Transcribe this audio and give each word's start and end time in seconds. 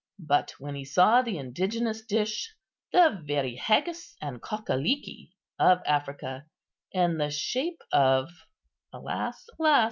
But 0.25 0.55
when 0.57 0.73
he 0.73 0.83
saw 0.83 1.21
the 1.21 1.37
indigenous 1.37 2.03
dish, 2.03 2.55
the 2.91 3.21
very 3.23 3.57
haggis 3.57 4.15
and 4.19 4.41
cock 4.41 4.67
a 4.67 4.73
leekie 4.73 5.29
of 5.59 5.83
Africa, 5.85 6.47
in 6.91 7.19
the 7.19 7.29
shape 7.29 7.83
of—(alas! 7.91 9.47
alas! 9.59 9.79